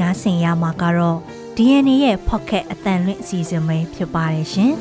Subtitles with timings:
[0.00, 1.18] နားဆင်ရမှာကတော့
[1.56, 4.72] DNA ရဲ့ Pocket အတန်လွင့်အစီအစဉ်ပဲဖြစ်ပါတယ်ရှင်။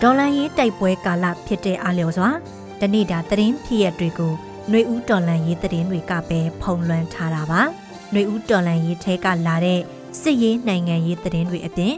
[0.00, 2.28] ဒေါ်လာရေးတိုက်ပွဲကာလဖြစ်တဲ့အားလျော်စွာ
[2.80, 4.32] တနေ့တာသတင်းဖြစ်ရတွေကို
[4.68, 7.60] ຫນွေဦးတော်လန်ရေးသတင်းတွေကပဲဖုံလွှမ်းထားတာပါ။
[8.10, 9.80] ຫນွေဦးတော်လန်ရေးထဲကလာတဲ့
[10.20, 11.94] စစ်ရေးနိုင်ငံရေးသတင်းတွေအပြင်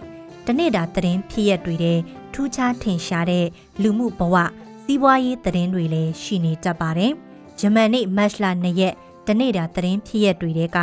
[0.46, 1.98] တနေ့တာသတင်းဖြစ်ရတွေတဲ့
[2.32, 3.46] ထူးခြားထင်ရှားတဲ့
[3.82, 4.36] လူမှုဘဝ
[4.84, 7.12] စီးပွားရေးသတင်းတွေလည်းရှိနေတတ်ပါတယ်။
[7.60, 8.94] ဂျမန်နေ့မတ်လ2ရက်
[9.27, 10.77] တနေ့တာသတင်းဖြစ်ရတွေက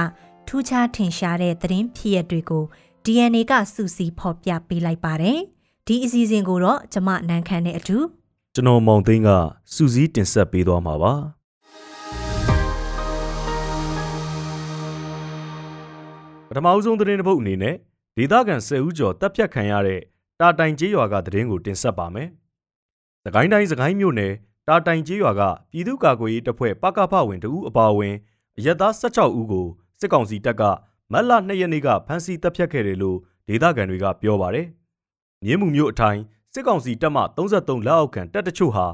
[0.48, 2.64] ထူးခြားထင်ရှားတဲ့သတင်းဖြစ်ရတွေကို
[3.04, 5.38] DNA ကစုစည်းဖော်ပြပေးလိုက်ပါတယ်။
[5.86, 7.98] ဒီအစီအစဉ်ကိုတော့ကျမနန်းခမ်းနဲ့အတူ
[8.54, 9.28] ကျွန်တော်မောင်သိန်းက
[9.74, 11.12] စူးစီးတင်ဆက်ပေးသွားမှာပါ
[16.48, 17.76] ပထမအဆုံးသတင်းတစ်ပုဒ်အနေနဲ့
[18.16, 20.00] ဒေသခံ10ဦးကျော်တပ်ဖြတ်ခံရတဲ့
[20.40, 22.28] တာတိုင်ကျေးရွာကသတင်းကိုတင်ဆက်ပါမယ်။
[23.24, 24.32] သခိုင်းတိုင်းသခိုင်းမြို့နယ်
[24.68, 28.14] တာတိုင်ကျေးရွာကပြည်သူ့ကာကွယ်ရေးတပ်ဖွဲ့ပကဖဝင်တဦးအပါအဝင်
[28.58, 29.66] အရက်သား16ဦးကို
[30.00, 30.62] စစ်ကောင်စီတပ်က
[31.12, 34.66] မတ်လ2ရက်နေ့ကဖမ်းဆီးတပ်ဖြတ်ခဲ့တယ်လို့ဒေသခံတွေကပြောပါတယ်။
[35.44, 36.20] မြင်းမှုမြို့အထိုင်
[36.52, 38.86] စစ်ကောင်စီတပ်မှ33လက်အောက်ခံတပ်တချို့ဟာ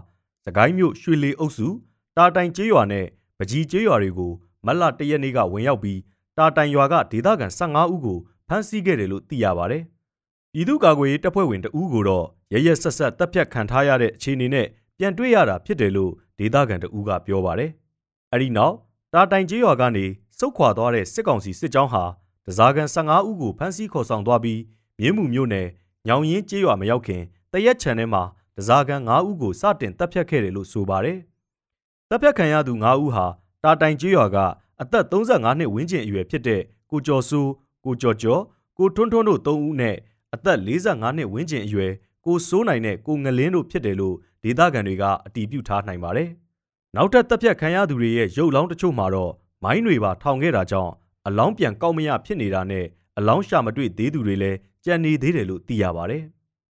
[0.44, 1.68] စကိုင်းမြို့ရွှေလီအုပ်စု
[2.16, 3.06] တာတိုင်ကျေးရွာနဲ့
[3.38, 4.32] ပကြီးကျေးရွာတွေကို
[4.66, 6.00] မတ်လ1ရက်နေ့ကဝင်ရောက်ပြီး
[6.38, 9.82] တာတိုင်ရွာကဒေသခံ15ဦးကိုဖမ်းဆီးခဲ့တယ်လို့သိရပါတယ်။
[10.52, 14.66] ပြည်သူ့ကာကွယ်ရေးတပ်ဖွဲ့ဝင်တဦးကိုတော့ရရဆက်ဆက်တပ်ဖြတ်ခံထားရတဲ့အခြေအနေနဲ့
[14.98, 17.70] ပြန်တွေ့ရတာဖြစ်တယ်လို့ဒေသခံတဦးကပြောပါတယ်။
[18.32, 18.74] အဲဒီနောက်
[19.14, 20.04] တာတိုင်ကျေးရွာကနေ
[20.38, 22.04] စုတ်ခွာသွားတဲ့စစ်ကောင်စီစစ်ကြောင်းဟာ
[22.46, 24.60] တစားကန်15ဦးကိုဖမ်းဆီးခေါ်ဆောင်သွားပြီး
[25.00, 25.66] မြင်းမှုမြို့နယ်
[26.06, 27.22] ညောင်ရင်ကျေးရွာမရောက်ခင်
[27.52, 28.22] တရက်ချန်ထဲမှာ
[28.56, 31.18] တစားကန်9ဦးကိုစတင်တပ်ဖြတ်ခဲ့တယ်လို့ဆိုပါတယ်။
[32.08, 33.26] တပ်ဖြတ်ခံရသူ9ဦးဟာ
[33.64, 34.38] တာတိုင်ကျေးရွာက
[34.80, 37.50] အသက်35နှစ်ဝန်းကျင်အရွယ်ဖြစ်တဲ့ကိုကျော်စိုး
[37.84, 38.42] ကိုကျော်ကျော်
[38.78, 39.96] ကိုထွန်းထွန်းတို့3ဦးနဲ့
[40.34, 41.92] အသက်45နှစ်ဝန်းကျင်အရွယ်
[42.26, 46.30] ကိုစိုးနိုင်နဲ့ကိုငလင်းတို့ဖြစ်တယ်လို့ဒေသခံတွေကအတည်ပြုထားနိုင်ပါတယ်။
[46.96, 49.32] နောက်ထပ်တပ်ဖြတ်ခံရသူတွေရဲ့ရုပ်လောင်းတချို့မှာတော့
[49.64, 50.92] မိုင်းတွေပါထောင်ခဲ့တာကြောင့်
[51.26, 52.84] အလောင်းပြန်ကောက်မရဖြစ်နေတာနဲ့
[53.18, 56.22] အလောင်းရှာမတွေ့သေးသူတွေလည်းကြံနေသေးတယ်လို့သိရပါတယ်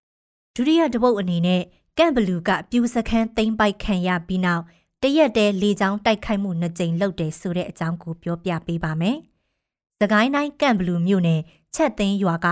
[0.55, 1.63] ။ဒုတိယတပုတ်အနေနဲ့
[1.99, 4.63] ကန့်ဘလူကပြူစခန်းသိမ်းပိုက်ခံရပြီးနောက်
[5.03, 9.17] တရက်တည်းလေကြောင်းတိုက်ခိုက်မှုနှစ်ကြိမ်လုပ်တယ်ဆိုတဲ့အကြောင်းကိုပြောပြပေးပါမယ်။
[10.01, 11.41] သကိုင်းတိုင်းကန့်ဘလူမြို့နယ်
[11.75, 12.47] ချက်သိန်းရွာက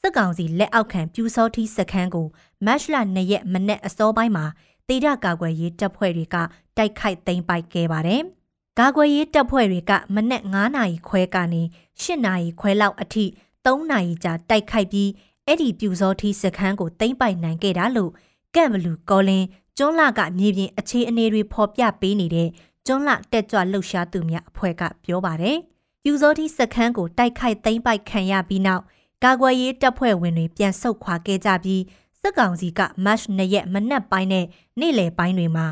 [0.00, 2.26] စစ်ကောင်စီလက်အောက်ခံပြူစောထီးစခန်းကို
[2.66, 4.46] မတ်လ2ရက်မနေ့အစောပိုင်းမှာ
[4.88, 6.36] တေဒကာကွယ်ရေးတပ်ဖွဲ့တွေက
[6.76, 8.22] တိုက်ခိုက်သိမ်းပိုက်ခဲ့ပါတယ်။
[8.78, 11.62] ကာကွယ်ရေးတပ်ဖွဲ့တွေကမနက်9နာရီခွဲကနေ
[12.00, 13.24] 10နာရီခွဲလောက်အထိ
[13.64, 15.10] 3နာရီကြာတိုက်ခိုက်ပြီး
[15.46, 18.12] အဲ့ဒီပြူစောထီးစခန်းကိုသိမ်းပိုက်နိုင်ခဲ့တာလို့
[18.54, 19.46] ကန့်ဘလူကောလင်း
[19.78, 22.48] ကျွန်းလကမြေပြင်အခြေအနေတွေဖော်ပြပေးနေတဲ့
[22.86, 25.56] ကျွန်းလတက်ကြွလှုပ်ရှားသူများအဖွဲ့ကပြောပါတယ်။
[26.02, 28.82] ပြူစောတိစခန်းကိုတိုက်ခိုက်သိမ်းပိုက်ခံရပြီးနောက်
[29.24, 31.82] ကာကွယ်ရေးတပ်ဖွဲ့ဝင်တွေပြန်ဆုတ်ခွာခဲ့ကြပြီး
[32.20, 34.46] စစ်ကောင်စီကမတ်2ရက်မနက်ပိုင်းနဲ့
[34.80, 35.66] နေ့လယ်ပိုင်းတွေမှာ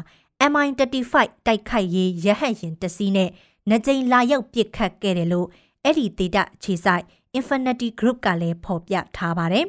[0.51, 1.15] MI35
[1.47, 3.31] တိုက်ခိုက်ရေးရဟတ်ရင်တစီးနဲ့
[3.69, 5.49] နှကြိမ်လာရောက်ပစ်ခတ်ခဲ့တယ်လို့
[5.85, 7.05] အဲ့ဒီဒေတာခြေဆိုင်
[7.39, 9.67] Infinity Group ကလည်းဖော်ပြထားပါတယ်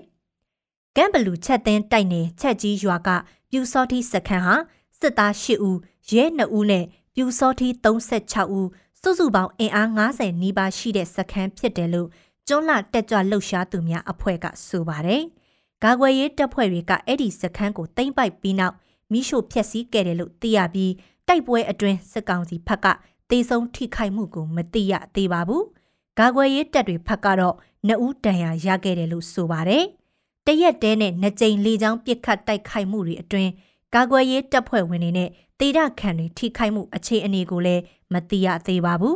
[0.95, 3.09] ။ကမ်ဘလူချက်သင်းတိုက်နယ်ချက်ကြီးရွာက
[3.49, 4.55] ပြူစောတိစခန်းဟာ
[4.99, 5.77] စစ်သား8ဦး
[6.11, 6.85] ရဲ2ဦးနဲ့
[7.15, 8.69] ပြူစောတိ36ဦး
[9.01, 12.09] စုစုပေါင်းအင်အား90နီးပါးရှိတဲ့စခန်းဖြစ်တယ်လို့
[12.47, 15.23] ကျွန်းလာတက်ကြွလှုပ်ရှားသူများအဖွဲ့ကဆိုပါတယ်။
[15.83, 18.75] ဂါခွေရေးတပ်ဖွဲ့တွေကအဲ့ဒီစခန်းကိုသိမ်းပိုက်ပြီးနောက်
[19.13, 20.93] မိရှို့ဖျက်ဆီးခဲ့တယ်လို့သိရပြီး
[21.27, 22.87] တိုက်ပွဲအတွင်းစစ်ကောင်စီဘက်က
[23.29, 25.63] တေဆုံးထိခိုက်မှုကိုမသိရသေးပါဘူး။
[26.19, 27.55] ဂါခွေရေးတပ်တွေဘက်ကတော့
[27.87, 29.83] နှစ်ဦးတန်ရာရခဲ့တယ်လို့ဆိုပါတယ်။
[30.47, 33.51] တရက်တဲနဲ့နှစ်ကြိမ်လေကြောင်းပစ်ခတ်တိုက်ခိုက်မှုတွေအတွင်း
[33.95, 39.15] ကာကွယ်ရေးတပ်ဖွဲ့ဝင်တွေနဲ့တေဒခံတွေထိခိုက်မှုအခြေအနေကိုလည်းမသိရသေးပါဘူး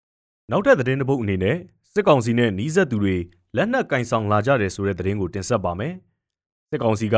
[0.50, 1.56] ။နောက်ထပ်သတင်းတစ်ပုဒ်အနေနဲ့
[1.92, 3.16] စစ်ကောင်စီနဲ့နှီးဆက်သူတွေ
[3.56, 5.94] လက်နက်ကင်ဆောင်လာကြတယ်ဆိုတဲ့သတင်းကိုတင်ဆက်ပါမယ်။
[6.70, 7.16] စစ်ကောင်စီက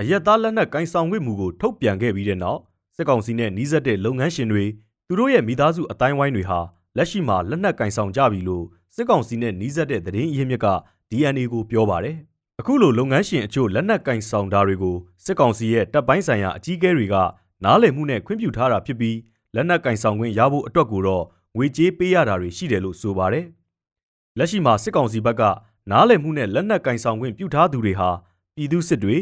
[0.00, 2.60] အရက်သားလက်နက်ကင်ဆောင်ခွင့်မူကိုထုတ်ပြန်ခဲ့ပြီးတဲ့နောက်
[2.96, 4.64] စစ်ကောင်စီနဲ့နှီးဆက်တဲ့လုပ်ငန်းရှင်တွေ
[5.06, 6.60] သူတို့ရဲ့မိသားစုအတိုင်းဝိုင်းတွေဟာ
[6.96, 10.66] လက်ရှိမှာလက်နက်ကင်ဆောင်ကြပြီလို့စစ်ကောင်စီနဲ့နှီးဆက်တဲ့သတင်းအရင်းမြစ်က
[11.10, 12.16] DNA ကိုပြောပါတယ်။
[12.60, 17.14] အခုလိုလုပ်ငန်းရှင်အချို့လက်နက်ကင်ဆောင်တာတွေကိုစစ်ကောင်စီရဲ့တပ်ပိုင်းဆိုင်ရာအကြီးအကဲတွေက
[17.64, 19.16] နားလည်မှုနဲ့ခွင့်ပြုထားတာဖြစ်ပြီး
[19.54, 21.24] လက်နက်ကင်ဆောင်ခွင့်ရဖို့အတွက်ကိုတော့
[21.56, 23.46] ငွေကြေးပေးရတာတွေရှိတယ်လို့ဆိုပါတယ်။
[24.38, 25.42] လက်ရှိမှာစစ်ကောင်စီဘက်က
[25.90, 28.10] နားလည်မှုနဲ့လက်နက်ကင်ဆောင်ခွင့်ပြုထားသူတွေဟာ
[28.56, 29.16] ပြည်သူစစ်တွေ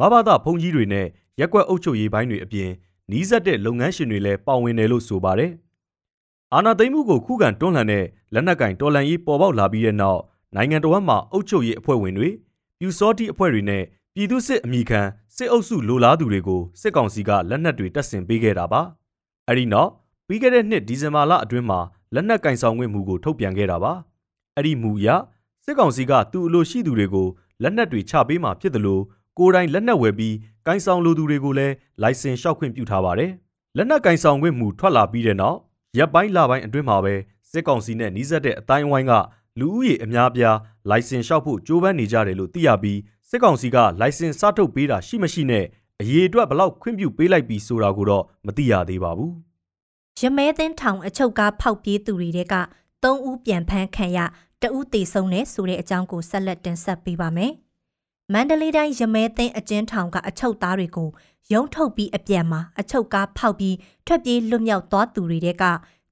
[0.00, 1.06] မဘာသာဖုန်ကြီးတွေနဲ့
[1.40, 2.70] ရက်ကွက်အုပ်ချုပ်ရေးပိုင်းတွေအပြင်
[3.10, 5.52] နီးစပ်တဲ့လုပ်ငန်းရှင်တွေလည်းပါဝင်တယ်လို့ဆိုပါတယ်။
[6.54, 8.04] အာဏာသိမ်းမှုကိုခုခံတွန်းလှန်တဲ့
[8.34, 10.20] လက်နက်ကင်တော်လှန်ရေးပေါ်ပေါက်လာပြီးတဲ့နောက်
[10.56, 12.28] နိုင်ငံတော်မှာအုပ်ချုပ်ရေးအဖွဲ့ဝင်တွေ
[12.78, 13.82] ပြူစောတိအဖွဲ့တွေနဲ့
[14.14, 15.00] ပြည်သူစစ်အမိခံ
[15.36, 18.82] စစ်အုပ်စုလိုလားသူတွေကိုစစ်ကောင်စီကလက်နက်တွေတပ်ဆင်ပေးခဲ့တာပါ။
[19.48, 19.90] အဲဒီနောက်
[20.26, 21.80] ပြီးခဲ့တဲ့နှစ်ဒီဇင်ဘာလအတွင်းမှာ
[22.14, 23.92] လက်နက်ကင်ဆောင်ခွင့်မူကိုထုတ်ပြန်ခဲ့တာပါ။
[24.56, 25.08] အဲ့ဒီမူအရ
[25.64, 27.28] စစ်ကောင်စီကသူ့အလိုရှိသူတွေကို
[27.62, 29.02] လက်နက်တွေချပေးမှာဖြစ်တယ်လို့
[29.38, 30.34] ကိုယ်တိုင်လက်နက်ဝယ်ပြီး
[30.66, 33.30] ကင်ဆောင်လိုသူတွေကိုလည်းလိုင်စင်လျှောက်ခွင့်ပြုထားပါတယ်။
[33.76, 35.58] လက်နက်ကင်ဆောင်ခွင့်မူထွက်လာပြီးတဲ့နောက်
[35.98, 37.14] ရပ်ပိုင်းလပိုင်းအတွင်းမှာပဲ
[37.50, 39.12] စစ်ကောင်စီနဲ့နှီးစပ်တဲ့အတိုင်းအဝိုင်းက
[39.58, 40.56] လူဦးရေအများပြား
[40.90, 42.98] လိုင်စင်လျှောက်ဖို့ကြိုးပမ်းနေကြတယ်လို့သိရပြီး
[43.28, 45.64] စစ်ကောင်စီကလိုင်စင်စထုတ်ပေးတာရှိမရှိနဲ့
[46.00, 49.32] အရေးအတွက်ဘလောက်ခွင့်ပြုပေးလိုက်ပြီဆိုတာကိုတော့မသိရသေးပါဘူး
[50.20, 52.56] ရမဲသင်းထောင်အချုပ်ကားဖောက်ပြေးသူတွေက
[53.02, 54.18] 3ဦးပြန်ဖမ်းခံရ
[54.62, 57.52] တဦးသေဆုံးတယ်ဆိုတဲ့အကြောင်းကိုဆက်လက်တင်ဆက်ပေးပါမယ်။
[58.32, 61.08] မန္တလေးတိုင်းရမဲသင်းအကျဉ်းထောင်ကအချုပ်သားတွေကို
[61.52, 63.76] ရုံးထုတ်ပြီးအပြန်မှာအချုပ်ကားဖောက်ပြီး
[64.06, 65.64] ထွက်ပြေးလွတ်မြောက်သွားသူတွေက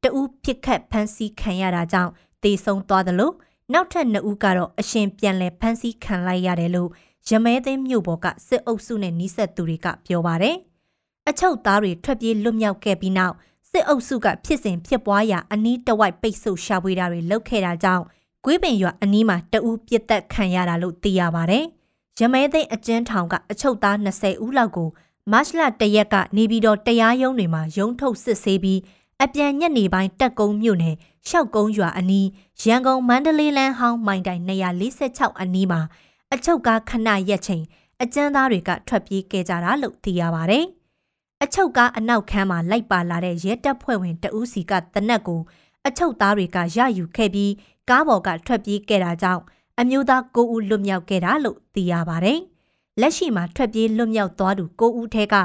[0.03, 3.35] တဦးပြစ်ခတ်ဖမ်းဆီးခံရတာကြောင့်သေဆုံးသွားတယ်လို့
[3.73, 6.91] နောက်ထပ်2ဦးကတော့အရှင်ပြန်လည်ဖမ်းဆီးခံလိုက်ရတယ်လို့
[7.31, 10.57] ရမဲသိန်းမြို့ပေါ်ကစစ်အုပ်စုနဲ့နှီးဆက်သူတွေကပြောပါတယ်။
[11.29, 13.35] အချုပ်သားတွေထွက်ပြေးလွတ်မြောက်ခဲ့ပြီးနောက်
[13.71, 18.05] စစ်အုပ်စုကဖြစ်စဉ်ဖြစ်ပွားရာအနီးတဝိုက်ပိတ်ဆို့ရှာဖွေတာတွေလုပ်ခဲ့တာကြောင့်
[18.45, 21.67] ကွေးပင်ရွာအနီးမှာတအူးပြစ်တက်ခံရတာလို့သိရပါတယ်။
[22.21, 24.89] ရမဲသိန်းအကျဉ်းထောင်ကအချုပ်သား20ဦးလောက်ကို
[25.33, 28.81] မတ်လတရက်ကနေပြီးတော့တရားရုံးတွေမှာရုံးထုတ်စစ်ဆေးပြီး
[29.23, 30.97] အပြန်ညက်နေပိုင်းတက်ကုန်းမြို့နယ်
[31.29, 32.29] ရှောက်ကုန်းရွာအနီး
[32.63, 34.43] ရန်ကုန်မန္တလေးလမ်းဟောင်းမိုင်တိုင်
[34.91, 35.81] 246အနီးမှာ
[36.35, 37.65] အချုပ်ကားခဏရက်ချိန်
[38.03, 40.61] အကျန်းသားတွေကထွက်ပြေးခဲ့ကြတာလို့သိရပါဗျ။
[41.43, 45.41] အချုပ်ကားအနောက်ခန်းမှာလိုက်ပါလာတဲ့ရဲတပ်ဖွဲ့ဝင်တဦးစီကတနက်ကို
[45.87, 47.53] အချုပ်သားတွေကရယူခဲ့ပြီး
[47.91, 49.43] ကားပေါ်ကထွက်ပြေးခဲ့တာကြောင့်
[49.81, 52.35] အမျိုးသား9ဦးလွတ်မြောက်ခဲ့တာလို့သိရပါဗျ။
[53.01, 55.37] လက်ရှိမှာထွက်ပြေးလွတ်မြောက်သွားသူ9ဦးထဲက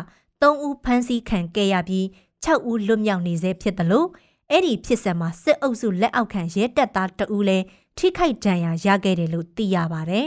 [0.42, 2.06] 3ဦးဖမ်းဆီးခံခဲ့ရပြီး
[2.46, 4.08] 6ဦးလွတ်မြောက်နေဆဲဖြစ်တယ်လို့
[4.52, 7.66] အဲ့ဒီဖြစ်စဉ်မှာစစ်အုပ်စုလက်အောက်ခံရဲတပ်သားတဦးလည်း
[7.98, 10.22] ထိခိုက်ဒဏ်ရာရခဲ့တယ်လို့သိရပါဗျ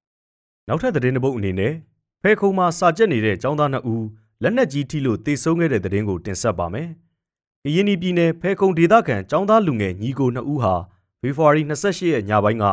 [0.68, 1.72] ။နောက်ထပ်သတင်းတစ်ပုဒ်အနေနဲ့
[2.22, 4.04] ဖဲခုံမှာစာကျက်နေတဲ့ចောင်းသား2ဦး
[4.42, 6.88] လက်နက်ကြီးထိလို့တေဆုံးခဲ့တဲ့သတင်းကိုတင်ဆက်ပါမယ်။
[7.64, 10.74] ကရင်ပြည်နယ်ဖဲခုံဒေသခံចောင်းသားလူငယ်ညီကို2ဦးဟာ
[11.20, 12.64] ဖေဖော်ဝါရီ28ရက်ညပိုင်းက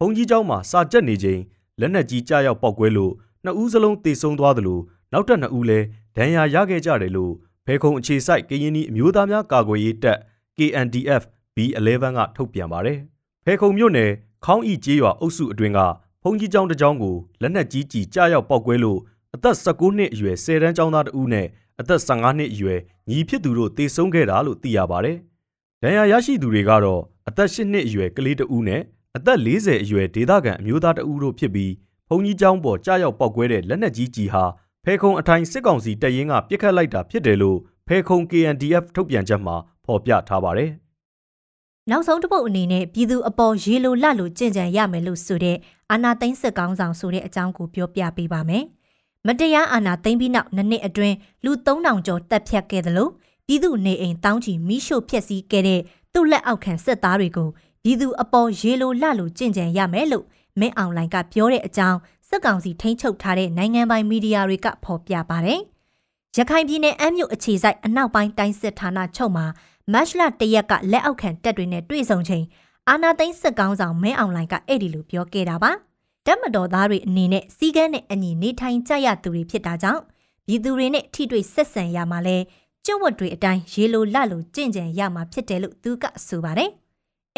[0.00, 1.40] ဘုံကြီးကျောင်းမှာစာကျက်နေချိန်
[1.80, 3.12] လက်နက်ကြီးကြားရောက်ပောက်ကွဲလို့
[3.44, 4.80] နှစ်ဦးစလုံးတေဆုံးသွားသလို
[5.12, 5.86] နောက်ထပ်နှစ်ဦးလည်း
[6.16, 7.32] ဒဏ်ရာရခဲ့ကြတယ်လို့
[7.66, 10.18] ဖဲခုံအခြေစိုက်ကရင်နီအမျိုးသားများကာကွယ်ရေးတပ်
[10.56, 11.22] KNDF
[11.56, 12.98] B11 ကထုတ်ပြန်ပါတယ်။
[13.44, 14.10] ဖဲခုံမြို့နယ်
[14.44, 15.80] ခေါင်းဤကျေးရွာအုပ်စုအတွင်းက
[16.22, 18.98] ဖုန်ကြီးကျောင်းတစ်ကျောင်းကိုလက်နက်ကြီးကြီးကြားရောက်ပောက်ကွဲလို့
[19.34, 21.46] အသက်16နှစ်အရွယ်10တန်းကျောင်းသားတဦးနဲ့
[21.80, 25.16] အသက်15နှစ်အရွယ်ညီဖြစ်သူတို့တေဆုံးခဲ့တာလို့သိရပါတယ်။
[25.82, 28.82] ဒဏ်ရာရရှိသူတွေကတော့အသက်8နှစ်အရွယ်ကလေးတဦးနဲ့
[29.18, 31.72] အသက်40အရွယ်ဒေသခံအမျိုးသားတဦးတို့ဖြစ်ပြီး
[32.08, 34.44] ဘုံကြီးကျောင်းပေါ်ကြားရောက်ပောက်ကွဲတဲ့လက်နက်ကြီးကြီးဟာ
[34.84, 40.70] ဖဲခုံအထိုင်စစ်ကောင်စီတပ်ရင်းကပြစ်ခတ်လိုက်တာဖြစ်တယ်လို့ဖဲခုံ KNDF ထုတ်ပြန်ချက်မှာဖော်ပြထားပါတယ်။
[41.90, 45.56] နောက်ဆုံးတစ်ပုတ်အနေနဲ့ပြည်သူအပေါ်ရေလိုလလိုကြင်ကြံရမယ်လို့ဆိုတဲ့
[45.90, 48.64] အာနာသိန်းစစ်ကောင်းဆောင်ဆိုတဲ့အကြောင်းကိုပြောပြပေးပါမယ်။
[49.26, 53.12] မတရားအာနာသိန်းပြီးနောက်နှစ်နှစ်အတွင်းလူ3000ကျော်တပ်ဖြတ်ခဲ့တယ်လို့
[53.46, 55.80] ပြည်သူနေအိမ်တောင်းချီမိရှို့ဖျက်ဆီးခဲ့တဲ့
[56.12, 57.48] သူ့လက်အောက်ခံစစ်သားတွေကို
[57.88, 60.24] ပြည်သူအပေါ်ရေလိုလလိုကြင်ကြံရမယ်လို့
[60.60, 61.98] မင်းအောင်လိုင်ကပြောတဲ့အကြောင်း
[62.28, 65.60] စစ်ကောင်စီထိန်းချုပ်ထားတဲ့နိုင်ငံပိုင်မီဒီယာတွေကဖော်ပြပါတယ်။
[66.36, 69.46] ရခိုင်ပြည်နယ်အမ်းမြို့အခြေစိုက်အနောက်ပိုင်းတိုင်းစစ်ဌာနချုပ်မှာ
[69.92, 72.44] မတ်လတရက်ကလက်အောက်ခံတပ်တွေနဲ့တွေ့ဆုံချိန်
[72.88, 75.70] အာနာသိန်းစစ်ကောင်းဆောင်မင်းအောင်လိုင်ကအဲ့ဒီလိုပြောခဲ့တာပါ။
[76.26, 80.02] တပ်မတော်သားတွေအနေနဲ့စီကန်းနဲ့အညီနေထိုင်ကြရသူတွေဖြစ်တာကြောင့်
[80.46, 82.36] ပြည်သူတွေနဲ့ထိတွေ့ဆက်ဆံရမှာလဲ
[82.84, 86.72] ကျွတ်ဝတ်တွေအတိုင်းရေလိုလလိုကြင့်ကြံရမှာဖြစ်တယ်လို့သူကဆိုပါတယ်။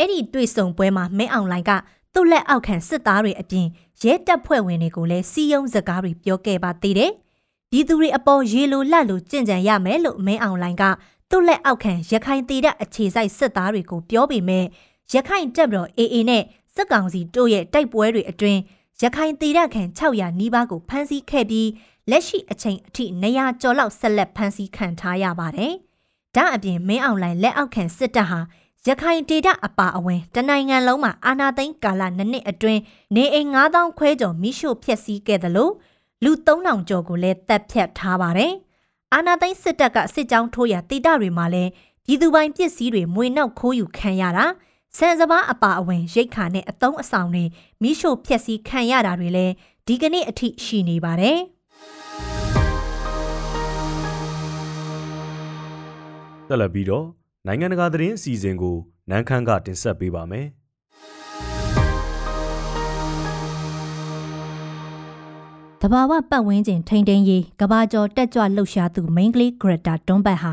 [0.00, 1.70] အဲ့ဒီတွေ့ဆုံပွဲမှာမင်းအောင်လိုင်က
[2.14, 3.66] သူ့လက်အောက်ခံစစ်သားတွေအပြင်
[4.02, 7.12] ရဲတပ်ဖွဲ့ဝင်တွေကိုလည်းစီယုံစကားတွေပြောခဲ့ပါသေးတယ်။
[7.70, 10.84] ဒီသူတွေအပေါ်ရေလိုလတ်လိုကြင်ကြံရမယ်လို့မင်းအောင်လိုင်က
[11.30, 14.64] သူ့လက်အောက်ခံရခိုင်တေတဲ့အခြေစိုက်စစ်သားတွေကိုပြောပေမဲ့
[15.14, 16.42] ရခိုင်တပ်မတော် AA နဲ့
[16.74, 18.60] စစ်ကောင်စီတို့ရဲ့တိုက်ပွဲတွေအတွင်း
[19.02, 21.68] ရခိုင်တေတဲ့ခံ600နီးပါးကိုဖမ်းဆီးခဲ့ပြီး
[22.10, 25.72] လက်ရှိအချိန်အထိ200ကျော်လောက်ဆက်လက်ဖမ်းဆီးခံထားရပါတယ်။
[26.36, 28.40] ဒါအပြင်မင်းအောင်လိုင်လက်အောက်ခံစစ်တပ်ဟာ
[28.88, 32.80] ရခိုင်ဒေသအပါအဝင်တနိုင်ငံလုံးမှာအာနာသိန်းကာလနှစ်နှစ်အတွင်း
[33.14, 35.72] နေအိမ်9000ခွဲကျော်မိရှို့ဖျက်ဆီးခဲ့တယ်လို့
[36.24, 38.52] လူ3000ကျော်ကိုလည်းတပ်ဖြတ်ထားပါတယ်။
[39.14, 41.70] အာနာသိန်းစစ်တပ်ကစစ်ကြောင်းထိုးရာဒေသတွေမှာလည်း
[42.06, 44.46] ပြည်သူပိုင်ပစ္စည်းတွေမွေနှောက်ခိုးယူခံရတာ
[44.96, 47.44] ဆန်စပါးအပါအဝင်ရိတ်ခါနဲ့အတုံးအဆောင်တွေ
[47.82, 49.52] မိရှို့ဖျက်ဆီးခံရတာတွေလည်း
[49.86, 51.38] ဒီကနေ့အထိရှိနေပါတယ်။
[56.48, 58.76] တက်လက်ပြီးတော့ နိုင်ငံတကာသတင်းအစီအစဉ်ကို
[59.10, 60.46] နန်းခမ်းကတင်ဆက်ပေးပါမယ်။
[65.82, 70.52] တဘာဝပတ်ဝန်းကျင်ထိန်ထိန်ရေးကဘာကျော်တက်ကြွလှုပ်ရှားသူမိန်းကလေးဂရတာတွန်ဘတ်ဟာ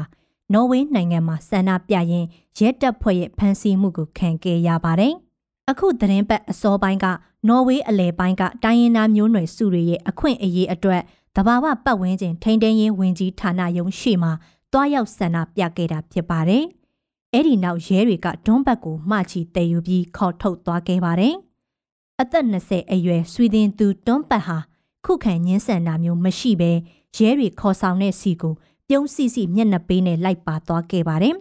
[0.54, 2.26] နော်ဝေးနိုင်ငံမှာဆန္ဒပြရင်
[2.58, 5.14] ရဲတပ်ဖွဲ့ရဲ့ဖမ်းဆီးမှုကိုခံခဲ့ရပါတယ်။
[5.70, 7.06] အခုသတင်းပတ်အစောပိုင်းက
[7.48, 11.02] နော်ဝေးအလဲပိုင်းကတိုင်းရင်းသားမျိုးနွယ်စုတွေရဲ့အခွင့်အရေးအတွက်
[11.36, 14.32] တဘာဝပတ်ဝန်းကျင်ထိန်ထိန်ရေးဝင်ကြီးဌာနရုံးရှိမှာ
[14.74, 16.64] တွားရောက်ဆန္ဒပြခဲ့တာဖြစ်ပါတယ်။
[17.34, 21.36] အဲ့ဒီနောက်ရဲတွေကဒွန်းဘတ်ကိုမှချီတည်ယူပြီးခေါ်ထုတ်သွားခဲ့ပါတယ်။
[22.22, 24.58] အသက်20အရွယ်ဆွီဒင်သူတွန်းဘတ်ဟာ
[25.06, 26.72] ခုခံညှင်းဆန်တာမျိုးမရှိဘဲ
[27.18, 28.54] ရဲတွေခေါ်ဆောင်တဲ့စီကို
[28.88, 31.36] ပြုံးစီစီမျက်နှာပေးနဲ့လိုက်ပါသွားခဲ့ပါတယ်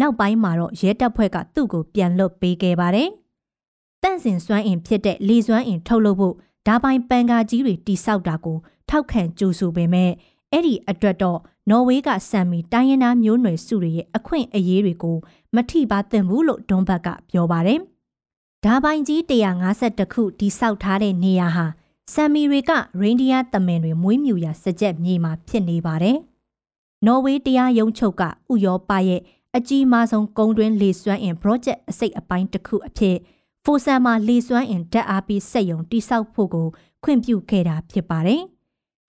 [0.00, 3.08] နောက်ပိုင်းမှာတော့ရဲတပ်ဖွဲ့ကသူ့ကိုပြန်လွတ်ပေးခဲ့ပါတယ်။
[4.02, 6.34] တန့်စင်စွမ်းအင်ဖြစ်တဲ့လေစွမ်းအင်ထုတ်လုပ်ဖို့
[6.66, 8.58] ဓာပိုင်ပန်ကာကြီးတွေတိစောက်တာကို
[8.88, 10.10] ထောက်ခံကြိုးဆိုပေမဲ့
[10.54, 15.16] အဲ့ဒီအတွက်တော့နော်ဝေးကဆမ်မီတိုင်းရင်းသားမျိုးနွယ်စုတွေရဲ့အခွင့်အရေးတွေကို
[15.54, 17.80] မထိပါသင့်ဘူးလို့ဒွန်ဘတ်ကပြောပါတယ်။
[18.64, 21.66] ဓာပိုင်ကြီး152ခုတိစောက်ထားတဲ့နေရာဟာ
[22.12, 22.70] ဆမ်မီတွေက
[23.00, 26.16] ရိန်ဒီယာတမင်တွေမွေးမြူရာစကြက်မြေမှာဖြစ်နေပါတယ်။
[27.06, 28.28] နော်ဝေးတရားရုံးချုပ်ကဥ
[28.64, 29.20] ရောပရဲ့
[29.56, 33.16] အကြီးမားဆုံးကုန်းတွင်းလေစွမ်းအင် project အစိတ်အပိုင်းတစ်ခုအဖြစ်
[33.64, 36.68] ဖိုဆန်မှာလေစွမ်းအင်ဓာတ်အားပေးစက်ရုံတိစောက်ဖို့ကို
[37.04, 38.53] ခွင့်ပြုခဲ့တာဖြစ်ပါတယ်။က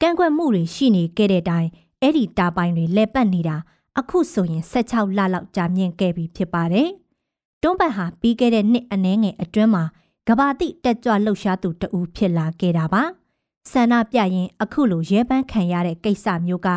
[0.08, 1.68] န့်ကွက်မှုတွေရှိနေခဲ့တဲ့တိုင်
[2.02, 3.58] အဲ့ဒီတာပိုင်တွေလက်ပတ်နေတာ
[4.00, 6.90] အခုဆိုရင်16လလောက်ကြာမြင့်ခဲ့ပြီဖြစ်ပါတယ်။
[7.62, 9.84] တွန်းပတ်ဟာပြီးခဲ့တဲ့နှစ်အနည်းငယ်အတွင်းမှာ
[10.28, 13.04] ကဘာတိတက်ကြွလှုပ်ရှားသူတဦးဖြစ်လာခဲ့တာပါ။
[13.72, 16.70] ဆန္ဒပြရင်အခုလိုရဲပန်းခံရတဲ့ကိစ္စမျိုးက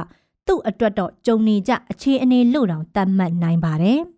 [0.47, 4.01] သူ့အတွက်တော့ကြုံနေကြအခြေအနေလို့တောင်သတ်မှတ်နိုင်ပါတယ်။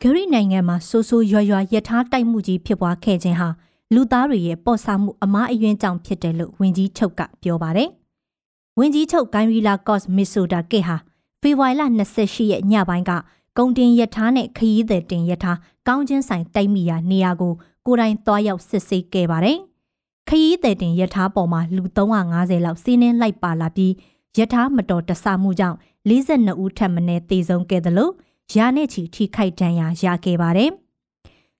[0.00, 3.48] ဂရိနိုင်ငံမှာဆိုးဆိုးရွာရွာယထာတိုက်မှုကြီးဖြစ်ပွားခဲ့ခြင်းဟာ
[3.94, 7.88] လူသားတွေရဲ့ပေါ့ဆမှုအမားအယွင်းကြောင့်ဖြစ်တယ်လို့ဝင်ကြီးချုပ်ကပြောပါတယ်။
[8.78, 10.96] ဝင်ကြီးချုပ်ဂိုင်းရီလာကော့စ်မီဆိုဒါကစ်ဟာ
[11.40, 11.82] ဖေဖော်ဝါရီလ
[12.18, 13.12] 28ရက်ညပိုင်းက
[13.58, 15.52] ကုံတင်ယထာနဲ့ခရီးသည်တင်ယထာ
[15.88, 17.52] ကောင်းချင်းဆိုင်တိုက်မိရာနေရာကို
[17.86, 19.58] ကိုယ်တိုင်သွားရောက်စစ်ဆေးခဲ့ပါတယ်။
[20.28, 23.92] ခရီးသည်တင်ယထာပေါ်မှာလူ350လောက်စီးနှင်းလိုက်ပါလာပြီး
[24.38, 28.12] ယထာမတော်တဆမှုကြောင့်42ဦးထပ်မံတေဆုံးခဲ့တယ်လို့
[28.56, 30.72] ရာနဲ့ချီထိခိုက်ဒဏ်ရာရခဲ့ပါတယ်။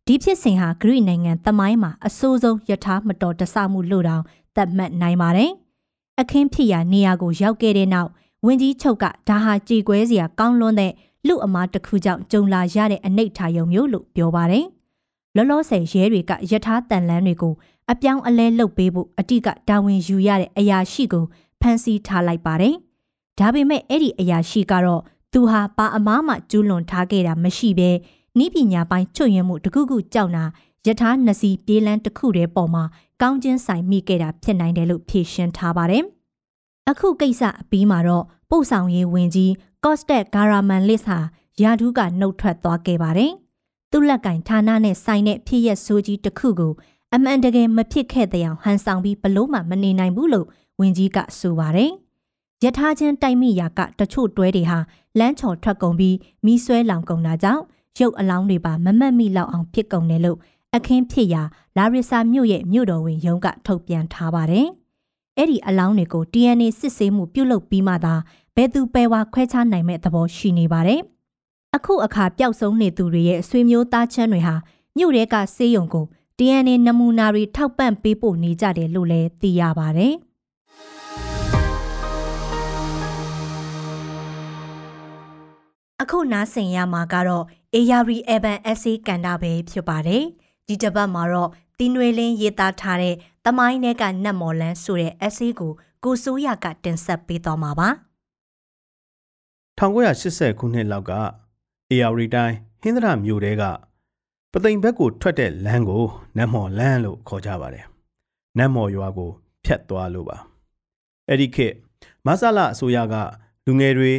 [0.06, 4.22] ဒီဖြစ်စဉ်ဟာဂရိနိုင်ငံသမိုင်းမှာအဆိုးဆုံးယထာမတော်တဆမှုလို့တောင်
[4.56, 5.50] သတ်မှတ်နိုင်ပါတယ်။
[6.20, 8.10] အခင်းဖြစ်ရာနေရာကိုရောက်ခဲ့တဲ့နောက်
[8.44, 10.92] ဝင်းကြီးချုပ်ကဒါဟာကြေကွဲစရာကောင်းလွန်းတဲ့
[11.26, 14.64] လူအမားတစ်ခုကြောင့်ကြုံလာရတဲ့အနိဋ္ဌာယုံမျိုးလို့ပြောပါတယ်။
[15.36, 17.54] လောလောဆယ်ရဲတွေကယထာတန်လန်းတွေကို
[17.90, 21.24] အပြောင်းအလဲလုပ်ပေးဖို့အတိကတာဝန်ယူရတဲ့အရာရှိကို
[21.60, 22.74] ဖမ်းဆီးထားလိုက်ပါတယ်။
[23.38, 27.90] ဒါပေမဲ့အဲ့ဒီအရာရှိကတော့သူဟာပါအမားမှကျူးလွန်ထားခဲ့တာမရှိဘဲ
[28.40, 30.44] ဤပညာပိုင်းချွတ်ယွင်းမှုတခုခုကြောက်နာ
[30.86, 32.84] ယထာနစီပြေးလန်းတစ်ခုတည်းပေါ်မှာ
[33.22, 36.04] ကောင်းချင်းဆိုင်မိခဲ့တာဖြစ်နိုင်တယ်လို့ဖြေရှင်းထားပါတယ်။
[36.90, 39.52] အခုကိစ္စအပြီးမှာတော့ပို့ဆောင်ရေးဝင်ကြီး
[39.84, 41.18] ကော့စတက်ဂါရာမန်လစ်ဟာ
[41.62, 43.32] ယာဒူးကနှုတ်ထွက်သွားခဲ့ပါတယ်။
[43.90, 46.72] သူ့လက်ကင်ဌာနနဲ့ဆိုင်တဲ့ဖြစ်ရက်ဆိုးကြီးတစ်ခုကို
[47.14, 50.46] အမှန်တကယ်မဖြစ်ခဲ့တဲ့အောင်ဟန်ဆောင်ပြီးဘလို့မှမနေနိုင်ဘူးလို့
[50.80, 51.90] ဝင်ကြီးကဆိုပါတယ်။
[52.64, 54.78] ယထာချင်းတိုက်မိရာကတချို့တွဲတွေဟာ
[55.18, 57.62] လမ်းချော်ထွက်ကုန်ပြီးမီးဆွဲလောင်ကုန်တာကြောင့်
[57.98, 60.38] ရုပ်အလောင်းတွေပါမမတ်မိလောက်အောင်ဖြစ်ကုန်တယ်လို့
[60.76, 61.42] အခင်းဖြစ်ရာ
[61.76, 64.66] လာရစ်ဆာမြို့ရဲ့မြို့တော်ဝင်ရုံးကထုတ်ပြန်ထားပါတယ်။
[65.38, 68.14] အဲ့ဒီအလောင်းတွေကို DNA စစ်ဆေးမှုပြုလုပ်ပြီးမှသာ
[68.56, 71.00] ဘယ်သူပဲဝါခွဲခြားနိုင်မဲ့သဘောရှိနေပါတယ်။
[71.76, 74.54] အခုအခါပျောက်ဆုံးနေသူတွေရဲ့ဆွေမျိုးသားချင်းတွေဟာ
[74.96, 76.06] မြို့ရဲကဆေးရုံကို
[76.38, 80.14] DNA နမူနာတွေထောက်ပံ့ပေးဖို့နေကြတယ်လို့လည်းသိရပါတယ်။
[86.02, 87.44] အခုနားဆင်ရမှာကတော့
[87.74, 90.22] ARI Evan Essay ကန်တာပဲဖြစ်ပါတယ်။
[90.66, 93.14] ဒီတစ်ပတ်မှာတော့တင်းနွေလင်းရေးသားထားတဲ့
[93.44, 95.72] တမိုင်းထဲကနတ်မော်လန်းဆိုတဲ့ essay ကို
[96.04, 97.88] ကိုစိုးရကတင်ဆက်ပေးသွားမှာပါ။
[99.78, 101.12] 1980ခုနှစ်လောက်က
[101.92, 103.62] ARI တိုင်းဟင်းသရမြို့တဲက
[104.52, 106.04] ပသိမ်ဘက်ကိုထွက်တဲ့လမ်းကို
[106.36, 107.84] နတ်မော်လန်းလို့ခေါ်ကြပါတယ်။
[108.58, 109.30] နတ်မော်ရွာကို
[109.64, 110.36] ဖြတ်သွားလို့ပါ။
[111.28, 111.74] အဲ့ဒီခေတ်
[112.26, 113.14] မဆလာအစိုးရက
[113.66, 114.12] လူငယ်တွေ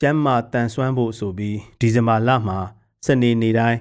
[0.00, 2.58] ကျမ်းမာတန်ဆွမ်းဖို့ဆိုပြီးဒီဇင်ဘာလမှာ
[3.04, 3.78] စနေနေ့တိုင်း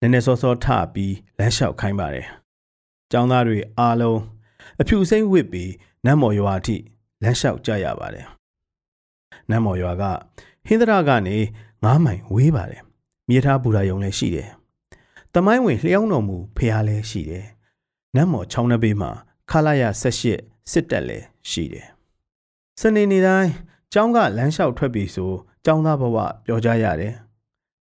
[0.00, 2.26] နည်းနည်းစောစောထပြီးလမ်းလျှောက်ခိုင်းပါတယ်။
[3.10, 4.20] ကျောင်းသားတွေအားလုံး
[4.80, 5.70] အဖြူစိမ့်ဝစ်ပြီး
[6.04, 6.76] နတ်မော်ရွာအထိ
[7.22, 8.26] လမ်းလျှောက်ကြရပါတယ်။
[9.50, 10.04] နတ်မော်ရွာက
[10.66, 11.36] ဟင်းသရကနေ
[11.70, 12.82] 9မိုင်ဝေးပါတယ်။
[13.28, 14.48] မြေထားဘူရာယုံလည်းရှိတယ်။
[15.34, 17.46] တမိုင်းဝင်လျှောင်းတော်မူဖះလည်းရှိတယ်။
[18.16, 19.10] နတ်မော်ချောင်းနှပေးမှာ
[19.50, 21.86] ခလာရ78စစ်တပ်လည်းရှိတယ်။
[22.80, 23.50] စနေနေ့တိုင်း
[23.92, 25.32] ကျောင်းကလမ်းလျှောက်ထွက်ပြီဆို
[25.64, 27.14] ကျောင်းသားဘဝပြောကြရတယ်။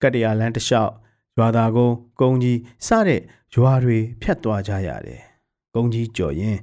[0.02, 0.94] ကတ္တရာလမ်းတစ်လျှောက်
[1.38, 3.22] ရွာသားကုန်းကုန်းကြီးစတဲ့
[3.54, 5.22] ရွာတွေဖြတ်သွားကြရတယ်။
[5.74, 6.58] ကုန်းကြီးကြော်ရင်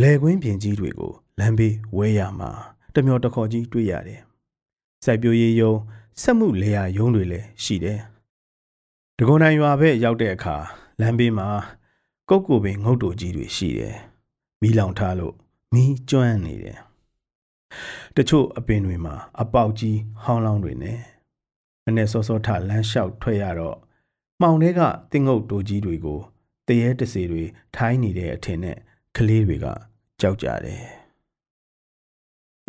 [0.00, 2.50] လယ်ကွင်းပြင်ကြီးတွေကိုလမ်းဘေးဝဲရမှာ
[2.94, 4.20] တမျောတခေါ်ကြီးတွေ့ရတယ်။
[5.04, 5.74] စိုက်ပျိုးရေးယုံ
[6.22, 7.98] စက်မှုလေယာယုံတွေလည်းရှိတယ်။
[9.18, 10.56] ဒဂုံနိုင်ရွာဘက်ရောက်တဲ့အခါ
[11.00, 11.48] လမ်းဘေးမှာ
[12.28, 13.96] ကုတ်ကိုပင်ငုတ်တူကြီးတွေရှိတယ်။
[14.60, 15.34] မီးလောင်ထားလို့
[15.74, 16.78] မီးကျွမ်းနေတယ်။
[18.16, 20.98] တချို့အပင်တွေမှာအပေါက်ကြီးဟောင်းလောင်းတွေနဲ့
[21.84, 23.76] မနဲ့စောစောထလမ်းလျှောက်ထွက်ရတော့
[24.40, 26.20] မှောင်တွေကတင်းငုတ်တိုကြီးတွေကို
[26.66, 27.42] တရေတစေတွေ
[27.76, 28.76] ထိုင်းနေတဲ့အထင်နဲ့
[29.16, 29.66] ကလေးတွေက
[30.20, 30.84] ကြောက်ကြတယ်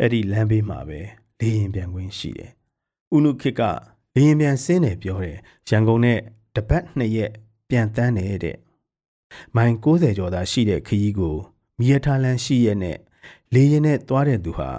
[0.00, 1.00] အဲ့ဒီလမ်းဘေးမှာပဲ
[1.40, 2.50] လေရင်ပြန်ခွင်းရှိတယ်
[3.14, 3.62] ဥနုခစ်က
[4.14, 6.18] လေရင်ပြန်ဆင်းတယ်ပြောတယ်ရန်ကုန်နဲ့
[6.54, 7.32] တပတ်နှစ်ရက်
[7.68, 8.56] ပြန်တန်းနေတဲ့
[9.56, 11.36] မိုင်60ကျော်သာရှိတဲ့ခရီးကို
[11.78, 12.98] မီးရထားလမ်းရှိရဲ့နဲ့
[13.54, 14.70] လေရင်နဲ့သွားတဲ့သူဟာ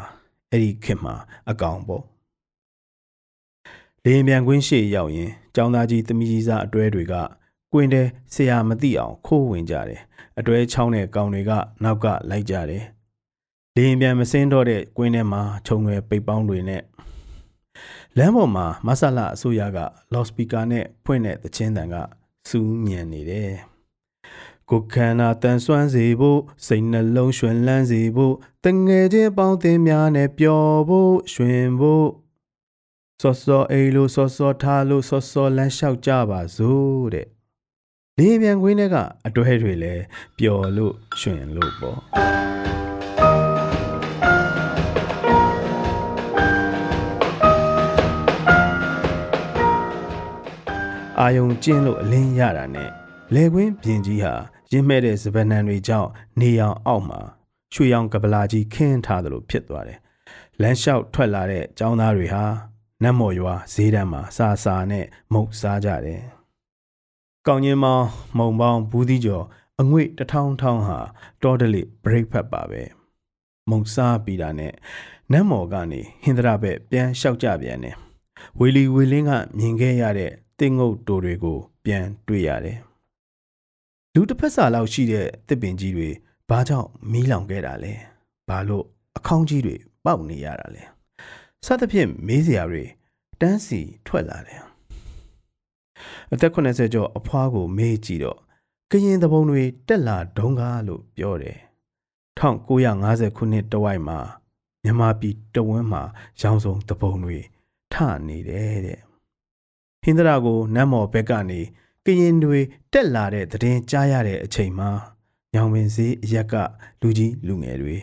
[0.52, 1.16] အဲ့ဒီခေတ်မှာ
[1.50, 2.04] အကောင်ပေါ့
[4.08, 7.14] လေရင်ပြန်ကွင်းရှေ့ရောက်ရင်ကျောင်းသားကြီးသမီးကြီးစားအတွဲတွေက
[7.74, 10.02] ကွင်းထဲဆရာမသိအောင်ခိုးဝင်ကြတယ်
[10.40, 11.52] အတွဲချောင်းတဲ့ကောင်တွေက
[11.84, 12.84] နောက်ကလိုက်ကြတယ်
[13.76, 16.82] လေရင်ပြန်မစင်းတော့တဲ့ကွင်းထဲမှာခြုံရွယ်ပိတ်ပေါင်းတွေနဲ့
[18.18, 19.78] လမ်းပေါ်မှာမဆလာအစိုးရက
[20.14, 21.96] လော့စပီကာနဲ့ဖွင့်တဲ့သချင်းတန်က
[22.50, 23.52] စူးညံနေတယ်
[24.70, 32.08] ကိုခန္ဓာတန်ဆွမ်းစေဖို့စိတ်နှလုံးရွှင်လန်းစေဖို့တငယ်ချင်းပေါင်းသင်းများနဲ့ပျော်ဖို့ရွှင်ဖို့
[33.22, 37.28] စောစောအိလို့စောစောထားလို့စောစောလမ်းလျှောက်ကြပါစို့တဲ့
[38.18, 38.96] လေပြန်ခွင်းထဲက
[39.28, 40.04] အတွဲတွေလည်း
[40.38, 42.00] ပျော်လို့ရွှင်လို့ပေါ့
[51.22, 52.90] အာယုံကျင်းလို့အလင်းရတာနဲ့
[53.36, 54.34] လေကွင်းပြင်ကြီးဟာ
[54.72, 57.22] ရင်းမဲ့တဲ့စပနံတွေကြောင့်နေအောင်အောက်မှာ
[57.74, 60.00] ရွှေရောင်ကပလာကြီးခင်းထားသလိုဖြစ်သွားတယ်။
[60.62, 62.44] လမ်းလျှောက်ထွက်လာတဲ့ចောင်းသားတွေဟာ
[63.06, 66.22] နတ်မော်ရွာဈေးတန်းမှာစာစာနဲ့မုတ်စားကြတယ်။
[67.48, 68.06] ကောင်းချင်းမောင်
[68.38, 69.46] မုံပေါင်းဘူးသီးကျော်
[69.82, 71.00] အငွေ့တထောင်ထောင်ဟာ
[71.44, 72.82] တောတလိဘရိတ်ဖက်ပါပဲ။
[73.70, 74.74] မုံစားပြီးတာနဲ့
[75.32, 77.96] နတ်မော်ကနေဟင်္ဒရာဘက်ပြန်လျှောက်ကြပြန်တယ်။
[78.60, 82.78] ဝီလီဝီလင်းကမြင်ခဲ့ရတဲ့တင်းငုတ်တိုတွေကိုပြန်တွေ့ရတယ်။
[84.14, 86.10] လူတစ်ဖက်စာလောက်ရှိတဲ့တစ်ပင်ကြီးတွေ
[86.50, 87.94] ဘာကြောင့်မီးလောင်ခဲ့တာလဲ။
[88.50, 88.86] ဘာလို့
[89.18, 90.84] အခေါင်းကြီးတွေပေါက်နေရတာလဲ။
[91.66, 92.84] စသဖြင့်မေးစရာတွေ
[93.42, 94.62] တန်းစီထွက်လာတယ်။
[96.32, 98.40] အသက်80ကျော်အဖွားကိုမေးကြည့်တော့
[98.92, 101.58] ကရင်သဘုံတွေတက်လာဒုံကားလို့ပြောတယ်။
[102.40, 104.20] 1950ခုနှစ်တဝိုက်မှာ
[104.84, 106.04] မြန်မာပြည်တဝန်းမှာ
[106.42, 107.40] ရောင်စုံသဘုံတွေ
[107.94, 107.96] ထ
[108.28, 109.00] နေတယ်တဲ့။
[110.04, 111.62] ဟင်္ဒရာကိုနတ်မော်ဘက်ကနေ
[112.06, 112.60] ကရင်တွေ
[112.94, 114.90] တက်လာတဲ့သတင်းကြားရတဲ့အချိန်မှာ
[115.54, 116.54] ညောင်ပင်စည်းအရက်က
[117.02, 117.96] လူကြီးလူငယ်တွေ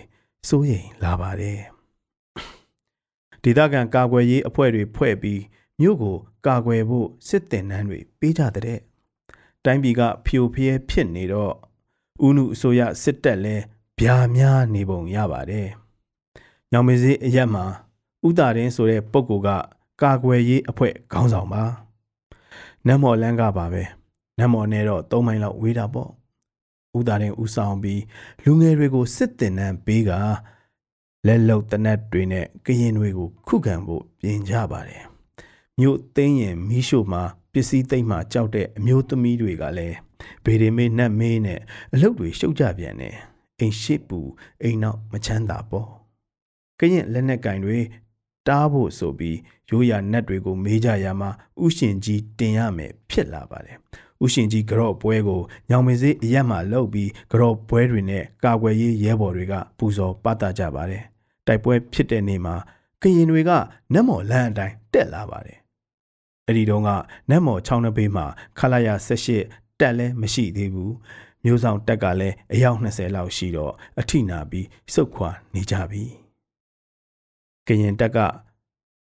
[0.49, 1.72] စိုးရိမ်လာပါတယ်
[3.43, 5.43] ဒေသခံကာကွယ်ရေးအဖွဲ့တွေဖွဲ့ပြီး
[5.81, 8.81] မြို့ကိုကာကွယ်ဖို့စစ်တင်နှန်းတွေပေးကြတဲ့
[9.65, 11.55] တိုင်းပြည်ကဖြိုဖျဲဖြစ်နေတော့
[12.27, 13.57] ဦးနုအစိုးရစစ်တပ်လဲ
[13.99, 15.69] ဗျာများနေပုံရပါတယ်
[16.73, 17.65] ညောင်ပင်စည်းအရက်မှာ
[18.29, 19.49] ဥတာရင်ဆိုတဲ့ပုဂ္ဂိုလ်က
[20.03, 21.65] ကာကွယ်ရေးအဖွဲ့ခေါင်းဆောင်ပါ
[22.87, 23.83] နတ်မော်လန်းကပါပဲ
[24.39, 26.11] နတ်မော်နဲ့တော့၃မိုင်လောက်ဝေးတာပေါ့
[26.99, 28.03] ဦးသားရင်ဦးဆောင်ပြီး
[28.45, 30.11] လူငယ်တွေကိုစစ်တင်နှံပေးက
[31.27, 35.05] လက်လုံတနတ်တွေနဲ့ကရင်တွေကိုခုခံဖို့ပြင်ကြပါတယ်
[35.79, 39.97] မြို့သိမ်းရင်မီးရှို့မှာပစ္စည်းသိမ်းမှာကြောက်တဲ့အမျိုးသမီးတွေကလည်း
[40.45, 41.61] ဗေဒီမေးနတ်မေးနဲ့
[41.95, 43.17] အလုပ်တွေရှုပ်ကြပြန်တယ်
[43.59, 44.19] အိမ်ရှိပူ
[44.63, 45.89] အိမ်နောက်မချမ်းသာပေါ့
[46.81, 47.79] ကရင်လက်နက်ကင်တွေ
[48.49, 49.39] တားဖို့ဆိုပြီး
[49.71, 51.31] ရိုးရာနတ်တွေကိုမေးကြရမှာ
[51.65, 53.77] ဥရှင်ကြီးတင်ရမယ်ဖြစ်လာပါတယ်
[54.25, 61.03] ဥရှင်ကြီးကြော့ပွဲကိုညောင်မင်းစေးအရက်မှလှုပ်ပြီးကြော့ပွဲတွေနဲ့ကာကွယ်ရေးရဲဘော်တွေကပူဇော်ပသကြပါတယ်
[61.47, 62.55] တိုက်ပွဲဖြစ်တဲ့နေ့မှာ
[63.03, 63.51] ကရင်တွေက
[63.93, 65.59] နတ်မော်လမ်းအတိုင်းတက်လာပါတယ်
[66.47, 66.91] အဲ့ဒီတုန်းက
[67.31, 68.27] နတ်မော်ချောင်းနှပေးမှာ
[68.59, 68.89] ခလာရ
[69.39, 70.95] 78တက်လည်းမရှိသေးဘူး
[71.45, 76.05] မျိုးဆောင်တက်ကလည်းအယောက်20လောက်ရှိတော့အထိနာပြီးစုတ်ခွာနေကြပြီ
[77.67, 78.19] ကရင်တက်က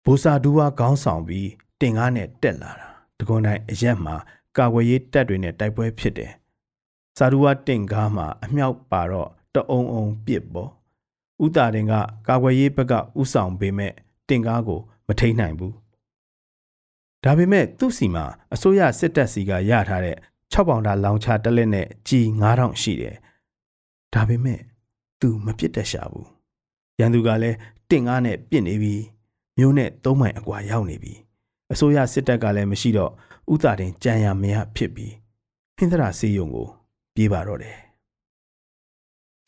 [0.04, 1.48] ဘူစာဒူဝါခေါင်းဆောင်ပြီး
[1.80, 2.88] တင်ကားနဲ့တက်လာတာ
[3.18, 4.16] တကွန်တိုင်းအရက်မှာ
[4.56, 6.32] ကာဝေးရေးတပ်တွေနဲ့တိုက်ပွဲဖြစ်တယ်
[7.18, 10.70] စာဒူဝါတင်ကားမှာအမြောက်ပါတော့တအုံအုံပစ်ပေါ့
[11.44, 11.92] ဥတာတင်က
[12.26, 13.92] ကာဝေးရေးဘက်ကဥဆောင်ပေမဲ့
[14.28, 15.74] တင်ကားကိုမထိန်နိုင်ဘူး
[17.24, 18.24] ဒါပေမဲ့သူ့စီမှာ
[18.54, 20.16] အစိုးရစစ်တပ်စီကရထားတဲ့
[20.52, 23.16] 6ပေါင်တာလောင်ချတက်လက်နဲ့ကြီး9000ရှိတယ်
[24.14, 24.60] ဒါပေမဲ့
[25.20, 26.28] သူမပြစ်တတ်ရှာဘူး
[27.00, 27.56] ရန်သူကလည်း
[27.90, 28.94] တင့်ကားနဲ့ပြစ်နေပြီ
[29.58, 31.14] မျိုးနဲ့သုံးမိုင်အကွာရောက်နေပြီ
[31.72, 33.12] အစိုးရစစ်တပ်ကလည်းမရှိတော့
[33.52, 35.14] ဥတာတင်ကြံရမရဖြစ်ပြီး
[35.76, 36.68] ဟင်္ဒရာစေယုံကို
[37.14, 37.76] ပြေးပါတော့တယ်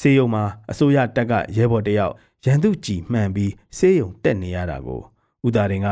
[0.01, 5.01] စေယုံမှာအစိုးရတပ်ကရဲဘော်တယောက်ရန်သူကြည်မှန်ပြီးစေယုံတက်နေရတာကို
[5.47, 5.89] ဥတာတင်က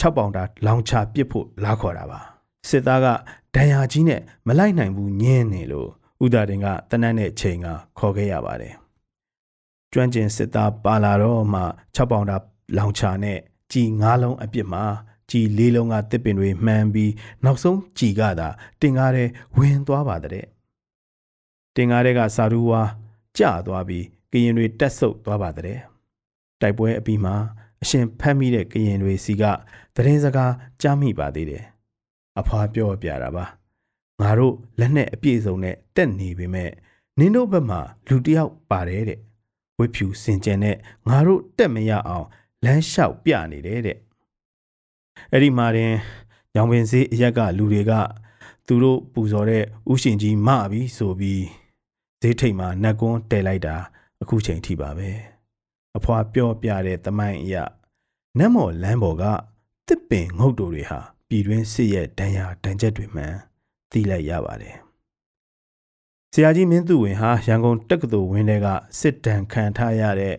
[0.00, 2.20] 6ပေါင်တာလောင်ချပစ်ဖို့လာခေါ်တာပါ
[2.68, 3.06] စစ်သားက
[3.54, 5.88] ဒဏ်ရာကြီးနဲ့မလိုက်နိုင်ဘူးညင်းနေလို့
[6.24, 7.66] ဥတာတင်ကတနတ်နဲ့ချိန်က
[7.98, 8.74] ခေါ်ခဲ့ရပါတယ်
[9.92, 11.62] ကျွမ်းကျင်စစ်သားပါလာတော့မှ
[11.96, 12.36] 6ပေါင်တာ
[12.76, 13.38] လောင်ချနဲ့
[13.72, 14.84] ကြီး9လုံးအပြစ်မှာ
[15.30, 17.12] ကြီး၄လုံးကတစ်ပင်တွေမှန်ပြီး
[17.44, 18.48] နောက်ဆုံးကြီးကသာ
[18.80, 19.24] တင်ကားထဲ
[19.56, 20.46] ဝင်သွားပါတဲ့
[21.76, 22.82] တင်ကားထဲကစာရူဝါ
[23.38, 25.78] ကျသွားပြီးကရင်တွေတက်ဆုပ်သွားပါတဲ့
[26.60, 27.34] တိုက်ပွဲအပြီးမှာ
[27.82, 29.42] အရှင်ဖမ်းမိတဲ့ကရင်တွေစီက
[29.94, 31.64] သတင်းစကားကြားမိပါသေးတယ်
[32.40, 33.44] အဖွာပြောပြတာပါ
[34.20, 36.70] ငါတို့လက်နဲ့အပြည့်စုံနဲ့တက်နေပေမဲ့
[37.18, 39.18] နင်းတို့ဘက်မှာလူတယောက်ပါတယ်တဲ့
[39.78, 40.76] ဝိဖြူစင်ကြံနဲ့
[41.08, 42.26] ငါတို့တက်မရအောင်
[42.64, 43.98] လမ်းလျှောက်ပြနေတယ်တဲ့
[45.32, 45.92] အဲ့ဒီမှာတင်
[46.54, 47.92] ညောင်ပင်စေးအရက်ကလူတွေက
[48.66, 51.61] သူတို့ပူဇော်တဲ့ဥရှင်ကြီးမပြီဆိုပြီး
[52.22, 53.76] ဈေးထိတ်မှာနတ်ကွန်းတဲလိုက်တာ
[54.22, 55.10] အခုချိန်ထိပါပဲ
[55.96, 57.64] အဖွာပြောပြတဲ့တမိုင်းအရာ
[58.38, 59.24] နတ်မော်လမ်းပေါ်က
[59.88, 63.34] တစ်ပင်ငုတ်တူတွေဟာပြည်တွင်းစစ်ရဲ့ဒဏ်ရာဒဏ်ချက်တွေမှန်
[63.90, 64.76] သိလိုက်ရပါတယ်
[66.32, 68.66] ဆရာကြီးမင်းသူဝင်ဟာရန်ကုန်တက္ကသိုလ်ဝင်းထဲက
[69.00, 70.36] စစ်တမ်းခံထားရတဲ့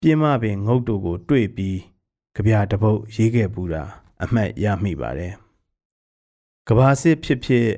[0.00, 1.78] ပြင်းမပင်ငုတ်တူကိုတွေ့ပြီး
[2.34, 3.82] ကြပြတပုတ်ရေးခဲ့ပူတာ
[4.22, 5.32] အမှတ်ရမိပါတယ်
[6.68, 7.68] ကဘာစစ်ဖြစ်ဖြစ်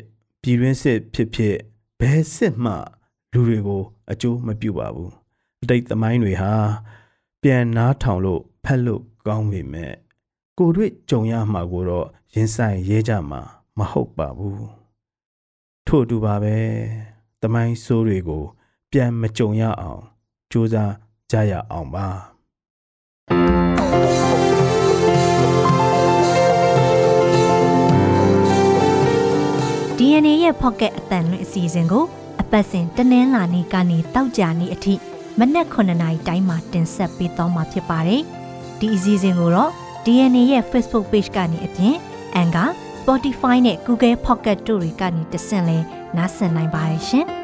[0.42, 1.56] ပြည်တွင်းစစ်ဖြစ်ဖြစ်
[2.00, 2.74] ဘယ်စစ်မှ
[3.32, 5.12] လူတွေကိုအကျိုးမပြုပါဘူး
[5.62, 6.52] အတိတ်သမိုင်းတွေဟာ
[7.42, 9.94] ပြန်နားထောင်လို့ဖတ်လို့ကောင်းပေမဲ့
[10.58, 13.40] ကိုတွေ့ကြုံရမှာကိုတော့ရင်ဆိုင်ရဲကြမှာ
[13.78, 14.66] မဟုတ်ပါဘူး
[15.86, 16.56] ထို့အတူပါပဲ
[17.40, 18.42] သမိုင်းဆိုးတွေကို
[18.92, 20.02] ပြန်မကြုံရအောင်
[20.52, 20.92] ကြိုးစား
[21.30, 22.06] ကြရအောင်ပါ
[29.98, 34.94] DNA ရဲ့ Pocket အတန်လွင့်အစီအစဉ်ကိုအ ပတ်စဉ်တနင်္လာနေ့ကနေတောက်ကြနေ့အထိ
[35.38, 38.22] မနက်9:00နာရီတိုင်းမှာတင်ဆက်ပေးသွားမှာဖြစ်ပါတယ်။
[38.80, 39.70] ဒီအစီအစဉ်ကိုတော့
[40.04, 41.94] DNA ရဲ့ Facebook Page ကနေအပြင်
[42.40, 42.68] Anchor,
[43.00, 45.78] Spotify နဲ့ Google Pocket တို့တွေကနေတဆင့်လဲ
[46.16, 47.26] နားဆင်နိုင်ပါတယ်ရှင်။